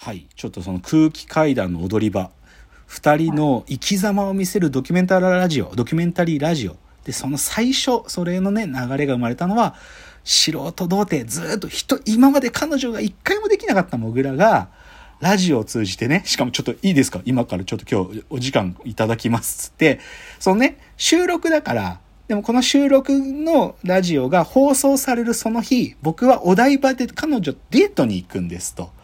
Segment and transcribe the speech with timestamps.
[0.00, 0.28] はい。
[0.36, 2.30] ちょっとその空気階段の踊り場。
[2.88, 5.74] 2人の生き様を見せるドキュメンタリーラジオ。
[5.74, 6.76] ドキュメンタリーラジオ。
[7.04, 9.74] でその最初それのね流れが生まれたのは
[10.22, 14.68] 素人童貞ずっと人今まで彼女が一回もできなかったモグラが
[15.20, 17.20] ラジオを通じてね、しかもちょっといいですか？
[17.24, 19.98] 今からちょっと今日お時間いただきますつって、
[20.38, 28.96] そのね、収録だから、でもこの収録のラジオが放送されるその日、僕はお台場で彼女デートに行くんですと。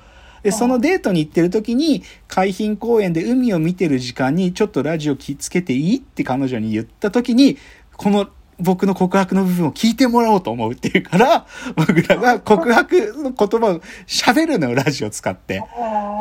[0.45, 7.57] で、そのデートに行ってる時に、海浜公園で海を見てる時間に、ちょっとラジオつけていいって彼女に言った時に、
[7.97, 8.29] この
[8.61, 15.63] 僕の告白の部分を聞いてもらおうと思うっていうから、モグラが告白の言葉を喋るのよ、ラジオ使って。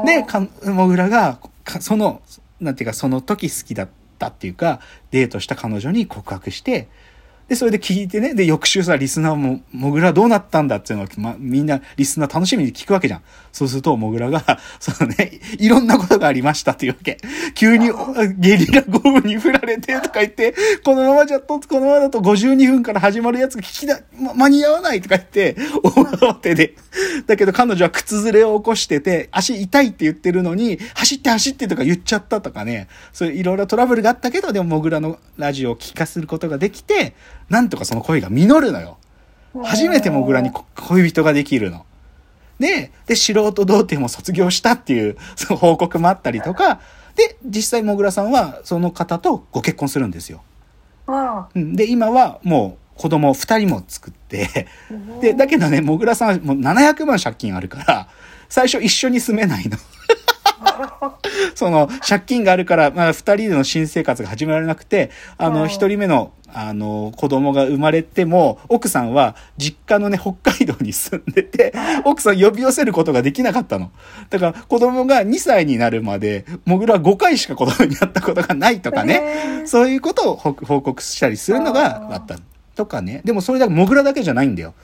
[0.06, 0.26] で、
[0.72, 1.40] モグラが、
[1.82, 2.22] その、
[2.62, 4.80] なんていうか、その時好きだったっていうか、
[5.12, 6.88] デートした彼女に告白して、
[7.48, 13.22] で、それで聞いてね、で、翌週さ、リスナーも、モグラどうなったんだっていうのを、ま、みんな、リスナー楽しみに聞くわけじゃん。
[13.52, 17.18] そうすると、モグラが、 そのね、いろんなことがありましたっていうわけ。
[17.54, 17.92] 急に、
[18.38, 26.76] ゲリラ豪雨に降られてとか言って、このままじゃと、このままだと52分から始まるやつが聞きだ、ま、間に合わないとか言って、大慌てで。
[27.28, 37.14] だけど彼女は靴ずれを起こしてて、足痛いって言ってるのに、走って走ってとか言っちゃったとかね、そういういろいろトラブルがあったけど、でもモグラのラジオを聞かせることができて、
[37.50, 38.98] なんとかその恋が実るのよ。
[39.64, 41.86] 初めてモグラに恋人ができるの。
[42.60, 46.80] で、で、素人童貞も卒業したっていう、その報告もあったりとか、
[47.16, 50.42] で、実際モグラさんはその方とご結婚するんですよ。
[51.56, 54.68] で、今はもう子供2人も作って、
[55.22, 58.08] で、だけどね、モグラさんはもう700万借金あるから、
[58.50, 59.78] 最初一緒に住めないの。
[61.56, 71.74] その借金があるから、まあ、2人での新生活が始められなくてあの1人目のあの子供が生まれても奥さんは実家のね北海道に住んでて
[72.06, 73.92] 奥さん呼び寄せることができなかったの。
[74.30, 79.64] だから子供が2歳になるまでもぐらは5回しか子供に会ったことがないとかね。
[79.66, 82.38] そういうことを報告したりするのがあった
[82.76, 83.22] とかね。
[83.26, 84.76] でもそれだけもぐらだけじゃないんだよ。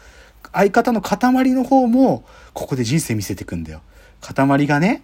[0.52, 1.20] 相方の塊
[1.52, 2.24] の方も
[2.54, 3.82] ここで人生見せてくんだよ。
[4.22, 5.04] 塊がね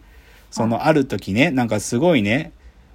[0.55, 2.53] そのある時ね、なんかすごいね、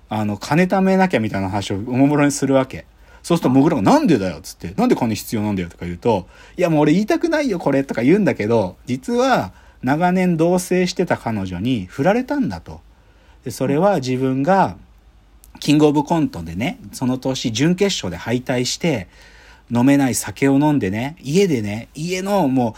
[0.09, 2.87] あの、金貯めなきゃみたいな話をおもむろにするわけ。
[3.22, 4.38] そうすると、もぐらがなんでだよ？
[4.38, 5.69] っつって、なんで金必要なんだよ？
[5.69, 6.26] とか言うと、
[6.56, 12.81] いやもう俺言いたくないよこれとか言うんだけど、実は長年同棲してた彼女に振られたんだと。
[13.44, 14.78] で、それは自分が、
[15.59, 19.06] キングオブコントでね、その年準決勝で敗退して、
[19.71, 22.75] 飲めない酒を飲んでね、家でね、家のも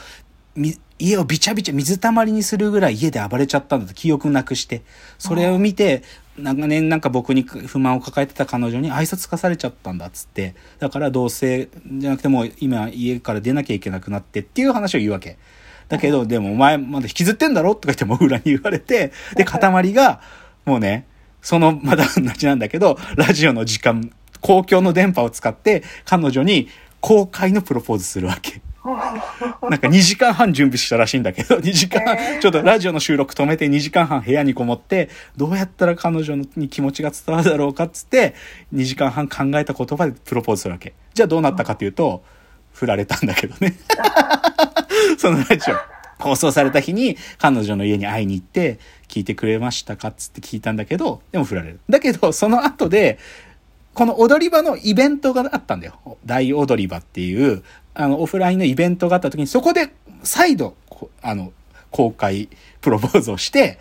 [0.56, 0.60] う、
[1.02, 4.82] 家をびちゃびちゃ水たまりにするぐらい家で暴れちゃったんだと記憶なくして、
[5.18, 6.04] それを見て、
[6.38, 11.68] 長年なんか僕に不満を抱えてた彼女に挨拶化されちゃったんだっつって、だから同棲
[11.98, 15.38] じゃなくてもう今家から出なきゃいけなくなってっていう話を言うわけ。
[15.88, 20.20] だけど、でもお前まだ引きずってんだろとか言っても裏に言われて、で、塊が、
[20.64, 21.06] もうね、
[21.42, 26.68] その、まだ同じなんだけど、ラジオの時間、公共の電波を使って彼女に
[27.00, 28.62] 公開のプロポーズするわけ。
[29.70, 38.34] なんか2時間半準備したらしいんだけど、 2時間、ちょっとラジオの収録止めて2時間半部屋にこもって、どうやったら彼女に気持ちが伝わるだろうかっつって、
[38.74, 40.94] 2時間半考えた言葉でプロポーズするわけ。
[41.14, 42.24] じゃあどうなったかっていうと、
[42.72, 43.76] 振られたんだけどね。
[45.16, 45.76] そのラジオ。
[46.18, 48.78] 放送された日に彼女の家に会いに行って、
[49.08, 51.80] 聞いてくれましたかっつって聞いたんだけど、でも振られる。
[51.88, 53.18] だけど、その後で、
[53.94, 56.18] この踊り場のイベントがあったんだよ。
[56.24, 57.62] 大踊り場っていう、
[57.94, 59.90] あの、オフラインのイベントがあった時に、そこで
[60.22, 60.76] 再度、
[61.22, 61.52] あの、
[61.90, 62.48] 公開
[62.80, 63.78] プロポーズをして、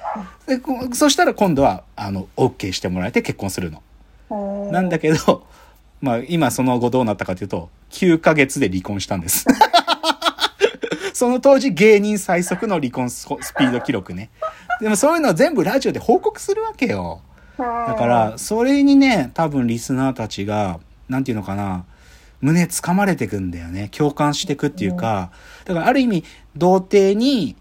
[0.47, 0.61] で
[0.93, 3.81] そしたら今度は、あの、OK してもらえて結婚するの。
[4.71, 5.45] なんだけど、
[6.01, 9.45] まあ、今その後どうなったかというと、9ヶ月で離婚したんです。
[11.13, 14.29] その当時芸人最速の離婚スピード記録ね。
[14.79, 17.21] でもそういうのは全部ラジオで報告するわけよ。
[17.57, 21.85] だから、それにね、多分リスナーたちが、なんていうのかな、
[22.41, 23.89] 胸つかまれてくんだよね。
[23.89, 25.31] 共感してくっていうか、
[25.65, 26.23] だからある意味、
[26.55, 27.55] 童貞に、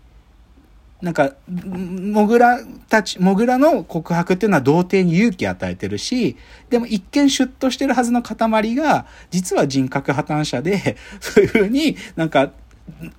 [1.02, 6.36] なんか、モグラたち、モグラの告白っていうのは童貞に勇気与えてるし、
[6.68, 12.50] でも一見シュッとしてるはずの塊が、実は人格破綻者で、 そういうふうになんか、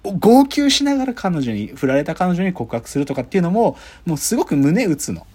[0.04, 5.26] 号泣しながら彼女に、振られた彼女に告白するとかっていうのも、もうすごく胸打つの。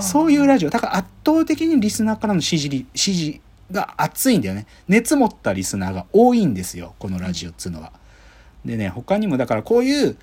[0.00, 0.70] そういうラジオ。
[0.70, 3.40] だから圧倒的にリスナーからの支持、支持
[3.72, 4.66] が熱いんだよね。
[4.86, 6.94] 熱持ったリスナーが多いんですよ。
[7.00, 7.92] このラジオっつうのは。
[8.64, 10.16] でね、他にもだからこういう、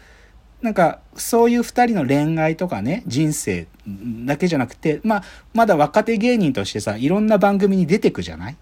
[0.62, 3.68] なんか、そういう二人の恋愛とかね、人生
[4.26, 5.24] だけじゃなくて、まあ、
[5.54, 8.58] まだ若手芸人としてさ、いろんな番組に出てくじゃない？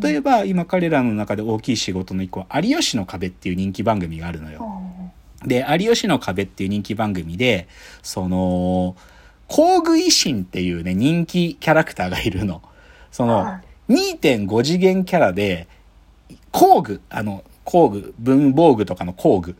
[0.00, 4.82] 例えば、今彼らの中で大きい仕事の一個は、有吉の壁っていう人気番組があるのよ。
[5.44, 7.68] で、有吉の壁っていう人気番組で、
[8.02, 8.94] その、
[9.48, 12.62] 工具維新っていうね、人気キャラクターがいるの。
[13.10, 15.66] その、2.5次元キャラで、
[16.52, 19.56] 工具、あの、工具、文房具とかの工具。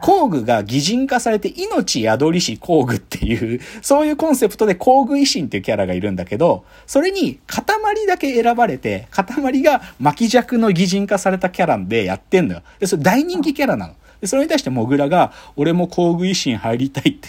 [0.00, 7.62] 工具が擬人化されて命宿りし工具っていう、そういうコンセプトで工具維新っていうキャラがいるんだけど、それに塊
[8.06, 12.62] だけ選ばれて、塊が巻き尺の擬人化されたキャラでやってんのよ。
[12.78, 13.94] で、それ大人気キャラなの。
[14.22, 17.28] で、それに対してモグラが、俺も工具維新入りたいって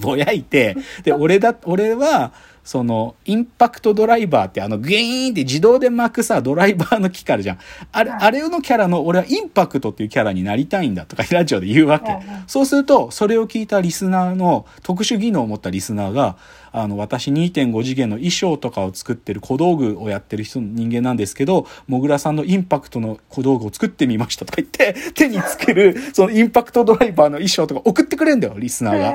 [0.00, 2.32] ぼやいて、で、俺だ、俺は、
[2.66, 7.58] その、インパクトドライバーってあの、グイーンって自動で巻くさ、ドライバーの機械あるじゃん。
[7.92, 12.18] あれ、あれのキャラの、俺はインパクトっていうキャラになりたいんだとか、ラジオで言うわけ。
[12.48, 16.36] そうすると、それを聞いたリスナーの、特殊技能を持ったリスナーが、
[16.72, 29.14] あの、私2.5次元の衣装とかを作ってる小道具をやってる人の人間なんですけど、もぐらさんのインパクトの小道具を作ってみましたとか言って、手につける、そのインパクトドライバーの衣装とか送ってくれんだよ、リスナーが。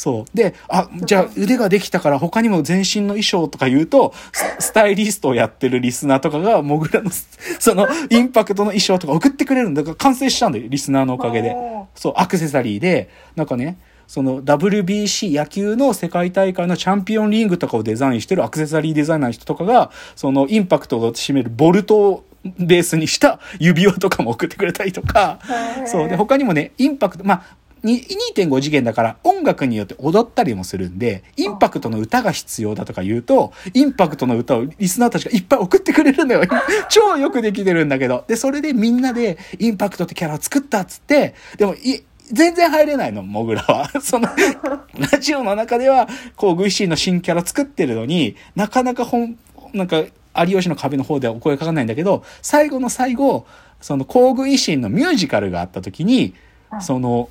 [0.00, 0.24] そう。
[0.34, 4.14] で、あ、じゃあ腕ができたから他にも全身の衣装とか言うと、
[4.58, 7.10] スタイリストをやってるリスナーとかが、モグラの、
[7.60, 11.54] その、インパクトの衣装とか送ってくれるんだから完成したんだよ、リスナーのおかげで。
[11.94, 13.76] そう、アクセサリーで、なんかね、
[14.06, 22.24] その WBC 野球の世界大会のチャンピオンリングとかをデザインしてるアクセサリーデザイナーの人とかが、そのインパクトを占めるボルトを
[22.58, 25.40] ベースにした指輪とかも送ってくれたりとか、
[25.84, 26.08] そう。
[26.08, 27.42] で、他にもね、インパクト、まあ、
[27.84, 36.42] 2.5次元だから音楽によって踊ったりもするんで、インパクトの歌が必要だとか言うと、インパクトの歌をリスナーたちがいっぱい送ってくれるんだよ。
[36.90, 38.24] 超よくできてるんだけど。
[38.28, 43.90] で、それでみんなでインパクトってキャラを作ったっつって、でも、い、全然入れないの、モグラは。
[44.00, 44.28] その、
[45.12, 49.36] ラジオの中では、こう、グイシーの新キャラ作ってるのに、なかなか本、
[49.72, 50.04] なんか、
[50.46, 53.46] 有吉の壁の方ではお声かかんないんだけど、最後の最後、
[53.80, 56.34] その、工具維新のミュージカルがあった時に、
[56.80, 57.28] その、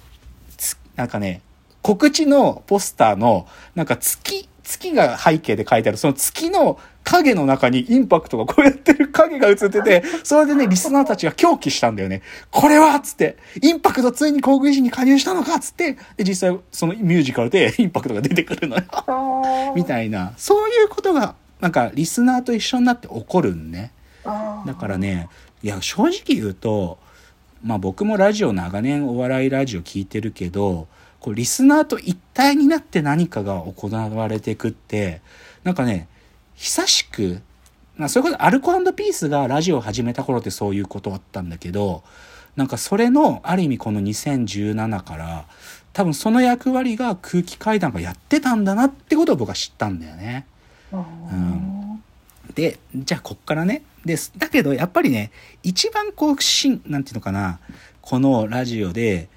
[1.00, 1.42] なんかね、
[1.81, 12.22] 告知のポスターの、なんか月、月が背景で書いてある、その月の影の中にインパクトがこうやってる影が映ってて、それでね、リスナーたちが狂気したんだよね。
[12.51, 18.84] これはつって、インパクトついに工具維新に加入したのかつって、で、実際そのミュージカルでインパクトが出てくるのよ。
[19.74, 20.34] みたいな。
[20.36, 23.94] そういうことが、なんかリスナーと一緒になって起こるんね。
[24.25, 25.30] だからね、
[25.63, 27.00] いや、正直言うと、
[27.64, 30.88] まあ僕もラジオ長年お笑いラジオ聞いてるけど、
[31.20, 35.22] こうリスナーと一体になって何かが行われていくって、
[35.64, 36.08] なんかね、
[36.56, 37.42] 久しく、
[37.98, 42.04] まあそれこそアルコピースがラジオを始めた頃ってそういうことあったんだけど、
[42.56, 45.46] なんかそれのある意味この2017から
[45.94, 50.46] 多分その役割が空気階段がやってたんだなってことを僕は知ったんだよね。
[50.92, 51.79] うん、
[52.56, 53.84] でじゃあこっからね。
[54.06, 55.31] ですだけどやっぱりね
[55.62, 57.60] 一番こうしんなんていうのかな。
[58.01, 59.30] このラジオで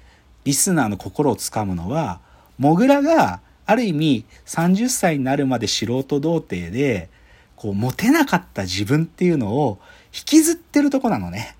[0.45, 2.19] リスナーの心をつかむのは
[2.57, 7.09] モグラがある意味30歳になるまで素人童貞で
[7.55, 9.79] こうモテなかった自分っていうのを
[10.13, 11.55] 引きずってるとこなのね。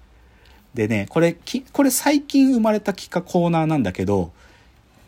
[0.73, 1.38] でねこれ
[1.71, 4.31] これ最近生まれた企画コーナーなんだけど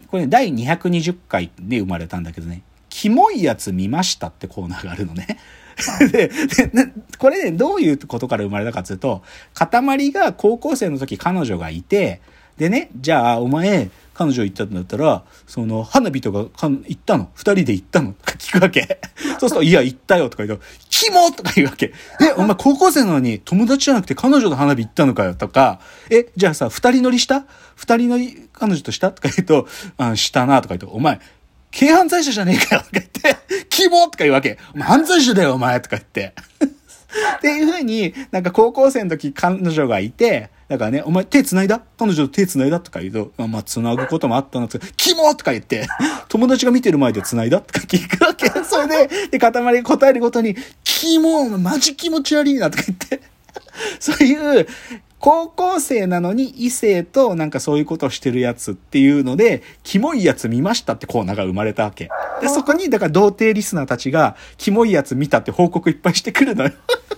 [0.07, 2.61] これ第220回で生まれたんだけどね
[2.97, 5.37] 「キモいやつ見ました」ってコーナーがあるのね。
[5.99, 6.31] でで
[7.19, 9.21] これね、どういうことから生まれたかっていうと、
[9.53, 12.21] 塊が高校生の時彼女がいて、
[12.57, 17.29] でね、じゃあお前、彼女行ったんだったら、その、花火とかか行ったの？
[17.33, 18.13] 二人で行ったの？
[18.13, 19.01] とか聞くわけ。
[19.41, 21.91] そうすると、いや、行ったよとか言うと、キモとか言うわけ。
[22.21, 27.43] え、お前高校生なのに友達じゃなくて彼女と花火行ったのかよとか、え、じゃあさ、二人乗りした？
[27.75, 29.11] 二人乗り彼女とした？
[29.11, 29.67] とか言うと、
[29.97, 31.19] あしたなとか言うと、お前、
[31.77, 34.57] 軽犯罪者じゃねえかよとか言って、キモとか言うわけ。
[34.73, 36.33] お前犯罪者だよ、お前とか言って。
[37.37, 42.79] っていう風に、なんか高校生の時彼女がいて、だからね、お前手繋いだ彼女と手繋いだ？
[42.79, 45.87] とか言うと、まあ、繋ぐこともあったんですけど、キモとか言って、
[46.27, 47.61] 友達が見てる前で繋いだ？
[47.61, 48.49] とか聞くわけ。
[48.63, 53.21] それで、で、塊が答えるごとに、キモマジ気持ち悪いなとか言って、
[53.99, 54.67] そういう、
[55.25, 62.11] 高校生なのに異性となんかそういうことをしてるやつっていうので、キモいやつ見ましたってコーナーが生まれたわけ。
[62.41, 66.73] で、そこに、だから童貞リスナーたちが、キモいやつ見たって報告いっぱいしてくるのよ。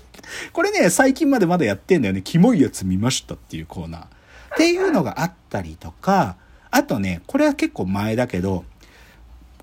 [0.54, 2.22] これね、最近までまだやってんだよね。
[2.22, 4.06] キモいやつ見ましたっていうコーナー。
[4.06, 4.08] っ
[4.56, 6.38] ていうのがあったりとか、
[6.72, 8.64] あとね、これは結構前だけど、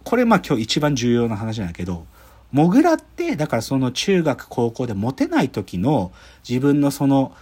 [0.02, 2.04] これまあ今日一番重要な話なんだけど、
[2.52, 6.12] モグラって、だからその中学高校でモテない時の
[6.46, 7.32] 自分のその、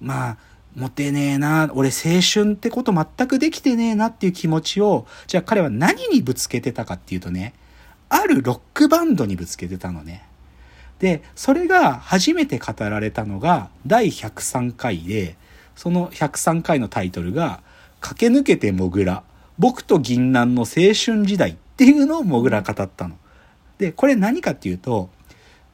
[0.00, 0.36] まあ、
[0.76, 7.54] モテねえな、俺青春ってこと全くできてねえなっていう気持ちを、じゃあ彼は何にぶつけてたかっていうとね、
[8.08, 10.24] あるロックバンドにぶつけてたのね。
[10.98, 15.36] で、それが初めて語られたのが第103回で、
[15.74, 17.62] その103回のタイトルが、
[18.00, 19.22] 駆け抜けてモグラ、
[19.58, 23.16] 僕と銀杏の青春時代っていうのをモグラ語ったの。
[23.78, 25.10] で、これ何かっていうと、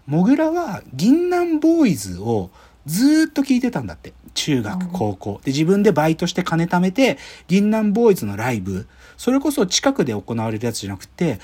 [0.07, 2.51] モグラは銀杏ボーイズを
[2.87, 4.13] ずっと聞いてたんだって。
[4.35, 5.41] 中学、高校。
[5.45, 8.87] で、自分でバイトして金貯めて、銀杏ボーイズのライブ、
[9.17, 11.39] それこそ近くで行われるやつじゃなくて、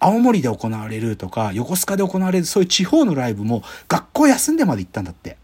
[0.00, 5.36] 青森で行われるとか、横須賀で行われる、そういう地方のライブも学校休んでまで行ったんだって。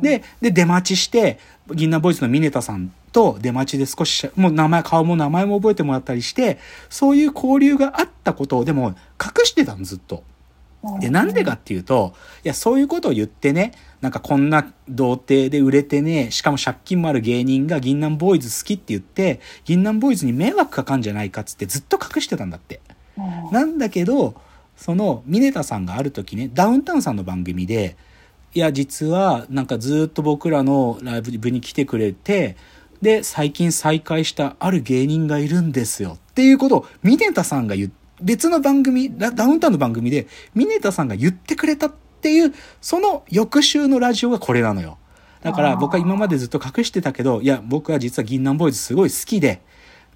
[0.00, 1.38] で、で、出待ちして、
[1.74, 6.58] 銀杏ボーイズのミネタさんと出待ちで少し、もう名前、顔も名前も覚えてもらったりして、
[6.88, 10.22] そういう交流があったことをでも隠してたの、ずっと。
[11.00, 22.80] で、なんでかっていうと、いや、そういうことを言ってね、なんかこんな童貞で売れてね、しかも借金もある芸人が銀杏ボーイズ好きって言って、銀杏ボーイズに迷惑かかんじゃないかっつってずっと隠してたんだって。
[23.52, 24.34] なんだけど、
[24.76, 27.96] その、ミネタさんがある時ね、ダウンタウンさんの番組で、
[28.54, 32.56] いや、実は、なんかずっと僕らのライブに来てくれて、
[33.02, 36.18] で、最近再会したある芸人がいるんですよ。
[36.30, 44.98] っていうことを、ミネタさんが言って、別の番組、ダウンタウンの番組で、ミネタさんが言ってくれたっていう、その翌週のラジオがこれなのよ。
[45.42, 49.62] だから僕は今までずっと隠してたけど、いや、僕は実は銀杏ボーイズすごい好きで、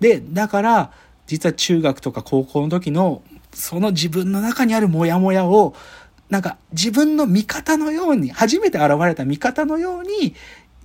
[0.01, 0.93] で、だから、
[1.27, 5.75] 実は中学とか高校の時の、その自分の中にあるモヤモヤを、
[6.29, 10.35] なんか自分の味方のように、初めて現れた味方のように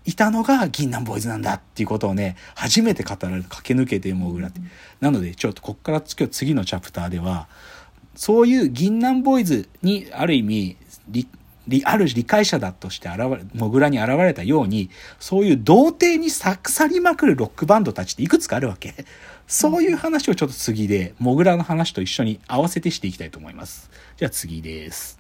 [0.06, 4.60] いたのが銀杏ボーイズなんだっていうことをね、初めて語られる、駆け抜けてもぐらって。
[5.02, 7.48] なので、ちょっとこっから今日次のチャプターでは、
[8.16, 10.78] そういう銀杏ボーイズにある意味、
[11.84, 14.90] ある理解者だとして現れ、モグラに現れたように、
[15.20, 19.06] そういう童貞に腐りまくるロックバンドたちっていくつかあるわけ。
[19.48, 23.90] そういう話をちょっと次で、モグラの話と一緒に合わせてしていきたいと思います。
[24.18, 25.19] じゃあ次です。